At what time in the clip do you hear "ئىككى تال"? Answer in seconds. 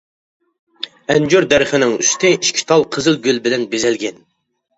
2.37-2.87